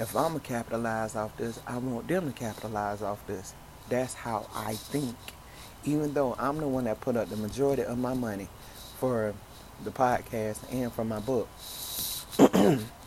If 0.00 0.16
I'm 0.16 0.30
going 0.30 0.40
to 0.40 0.48
capitalize 0.48 1.14
off 1.14 1.36
this, 1.36 1.60
I 1.66 1.76
want 1.76 2.08
them 2.08 2.32
to 2.32 2.38
capitalize 2.38 3.02
off 3.02 3.26
this. 3.26 3.52
That's 3.90 4.14
how 4.14 4.48
I 4.54 4.74
think. 4.74 5.14
Even 5.84 6.14
though 6.14 6.34
I'm 6.38 6.56
the 6.56 6.66
one 6.66 6.84
that 6.84 7.02
put 7.02 7.16
up 7.16 7.28
the 7.28 7.36
majority 7.36 7.82
of 7.82 7.98
my 7.98 8.14
money 8.14 8.48
for 8.98 9.34
the 9.84 9.90
podcast 9.90 10.60
and 10.72 10.90
for 10.90 11.04
my 11.04 11.20
book. 11.20 11.48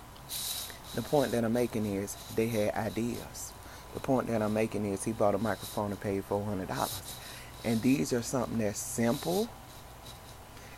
the 0.96 1.02
point 1.02 1.32
that 1.32 1.44
I'm 1.44 1.54
making 1.54 1.86
is 1.86 2.16
they 2.36 2.48
had 2.48 2.74
ideas. 2.76 3.54
The 3.94 4.00
point 4.00 4.28
that 4.28 4.42
I'm 4.42 4.54
making 4.54 4.86
is 4.86 5.04
he 5.04 5.12
bought 5.12 5.36
a 5.36 5.38
microphone 5.38 5.92
and 5.92 6.00
paid 6.00 6.28
$400. 6.28 7.16
And 7.64 7.82
these 7.82 8.14
are 8.14 8.22
something 8.22 8.58
that's 8.60 8.80
simple. 8.80 9.50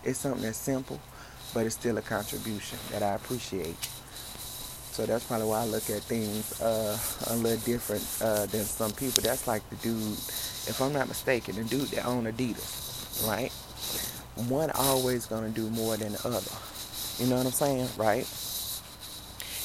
It's 0.04 0.20
something 0.20 0.42
that's 0.42 0.58
simple, 0.58 1.00
but 1.54 1.66
it's 1.66 1.76
still 1.76 1.98
a 1.98 2.02
contribution 2.02 2.78
that 2.92 3.04
I 3.04 3.14
appreciate. 3.16 3.76
So 4.92 5.06
that's 5.06 5.26
probably 5.26 5.48
why 5.48 5.62
I 5.62 5.66
look 5.66 5.90
at 5.90 6.02
things 6.04 6.60
uh, 6.62 6.98
a 7.28 7.36
little 7.36 7.60
different 7.66 8.04
uh, 8.22 8.46
than 8.48 8.64
some 8.64 8.92
people. 8.94 9.22
That's 9.22 9.48
like 9.48 9.68
the 9.70 9.76
dude, 9.78 10.02
if 10.02 10.82
I'm 10.82 10.94
not 10.94 11.08
mistaken, 11.08 11.56
the 11.56 11.64
dude 11.66 11.90
that 11.90 12.06
own 12.06 12.26
Adidas, 12.26 13.28
right? 13.28 13.52
One 14.50 14.72
always 14.72 15.26
gonna 15.28 15.50
do 15.50 15.70
more 15.70 15.98
than 15.98 16.14
the 16.14 16.28
other. 16.28 16.52
You 17.20 17.30
know 17.30 17.38
what 17.38 17.46
I'm 17.46 17.52
saying, 17.52 17.90
right? 17.98 18.26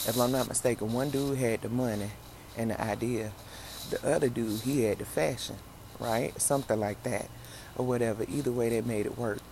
If 0.07 0.19
I'm 0.19 0.33
not 0.33 0.49
mistaken, 0.49 0.93
one 0.93 1.11
dude 1.11 1.39
had 1.39 1.63
the 1.63 1.69
money 1.69 2.11
and 2.57 2.71
the 2.71 2.81
idea. 2.81 3.33
The 3.91 4.15
other 4.15 4.29
dude, 4.29 4.61
he 4.61 4.85
had 4.85 4.99
the 4.99 5.05
fashion, 5.05 5.57
right? 6.01 6.39
Something 6.41 6.81
like 6.81 7.03
that, 7.05 7.29
or 7.77 7.87
whatever. 7.87 8.25
Either 8.29 8.53
way, 8.53 8.69
they 8.71 8.81
made 8.81 9.07
it 9.07 9.17
work, 9.17 9.43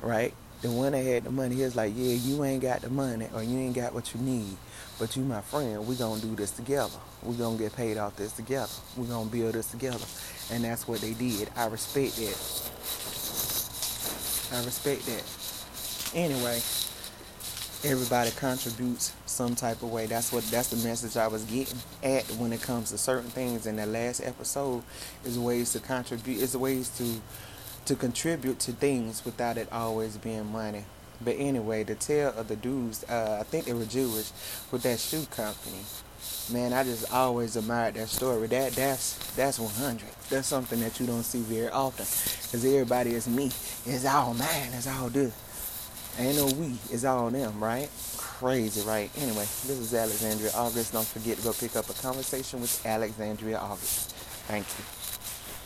right? 0.00 0.34
The 0.62 0.70
one 0.70 0.92
that 0.92 1.04
had 1.04 1.24
the 1.24 1.30
money, 1.30 1.56
he 1.56 1.62
was 1.62 1.74
like, 1.74 1.92
yeah, 1.96 2.14
you 2.14 2.44
ain't 2.44 2.62
got 2.62 2.82
the 2.82 2.90
money 2.90 3.26
or 3.34 3.42
you 3.42 3.58
ain't 3.58 3.74
got 3.74 3.92
what 3.92 4.14
you 4.14 4.20
need, 4.20 4.56
but 4.98 5.16
you 5.16 5.24
my 5.24 5.40
friend. 5.40 5.86
We 5.86 5.96
gonna 5.96 6.20
do 6.20 6.36
this 6.36 6.52
together. 6.52 6.98
We 7.22 7.34
gonna 7.34 7.58
get 7.58 7.74
paid 7.74 7.98
off 7.98 8.14
this 8.16 8.32
together. 8.32 8.70
We 8.96 9.06
gonna 9.06 9.28
build 9.28 9.54
this 9.54 9.72
together, 9.72 10.04
and 10.52 10.62
that's 10.62 10.86
what 10.86 11.00
they 11.00 11.14
did. 11.14 11.50
I 11.56 11.66
respect 11.66 12.16
that. 12.16 12.38
I 14.56 14.64
respect 14.64 15.04
that. 15.06 15.24
Anyway, 16.14 16.60
everybody 17.84 18.30
contributes 18.30 19.12
some 19.26 19.54
type 19.56 19.82
of 19.82 19.90
way. 19.90 20.06
That's 20.06 20.32
what 20.32 20.44
that's 20.44 20.68
the 20.68 20.88
message 20.88 21.16
I 21.16 21.26
was 21.26 21.44
getting 21.44 21.78
at 22.02 22.24
when 22.32 22.52
it 22.52 22.62
comes 22.62 22.90
to 22.90 22.98
certain 22.98 23.30
things 23.30 23.66
in 23.66 23.76
the 23.76 23.86
last 23.86 24.20
episode 24.20 24.82
is 25.24 25.38
ways 25.38 25.72
to 25.72 25.80
contribute 25.80 26.40
is 26.40 26.56
ways 26.56 26.88
to 26.98 27.20
to 27.86 27.96
contribute 27.96 28.60
to 28.60 28.72
things 28.72 29.24
without 29.24 29.56
it 29.56 29.68
always 29.72 30.16
being 30.16 30.50
money. 30.52 30.84
But 31.24 31.36
anyway, 31.38 31.84
the 31.84 31.94
tale 31.94 32.32
of 32.36 32.48
the 32.48 32.56
dudes, 32.56 33.04
uh, 33.04 33.38
I 33.40 33.44
think 33.44 33.64
they 33.64 33.72
were 33.72 33.84
Jewish, 33.84 34.32
with 34.70 34.82
that 34.82 34.98
shoe 34.98 35.24
company. 35.30 35.78
Man, 36.52 36.72
I 36.72 36.82
just 36.84 37.12
always 37.12 37.56
admired 37.56 37.94
that 37.94 38.08
story. 38.08 38.46
That 38.48 38.72
that's 38.72 39.16
that's 39.34 39.58
100. 39.58 40.08
That's 40.30 40.46
something 40.46 40.80
that 40.80 40.98
you 41.00 41.06
don't 41.06 41.22
see 41.22 41.40
very 41.40 41.68
often, 41.68 42.06
cause 42.06 42.64
everybody 42.64 43.14
is 43.14 43.28
me. 43.28 43.46
It's 43.86 44.04
all 44.04 44.34
mine. 44.34 44.70
It's 44.72 44.86
all 44.86 45.08
this. 45.08 45.32
Ain't 46.18 46.36
no 46.36 46.46
we. 46.46 46.76
It's 46.90 47.04
all 47.04 47.30
them, 47.30 47.62
right? 47.62 47.88
Crazy, 48.16 48.86
right? 48.86 49.10
Anyway, 49.16 49.44
this 49.44 49.70
is 49.70 49.94
Alexandria 49.94 50.50
August. 50.54 50.92
Don't 50.92 51.06
forget 51.06 51.38
to 51.38 51.44
go 51.44 51.52
pick 51.52 51.74
up 51.76 51.88
a 51.88 51.94
conversation 51.94 52.60
with 52.60 52.84
Alexandria 52.84 53.58
August. 53.58 54.10
Thank 54.46 54.66
you. 54.78 55.01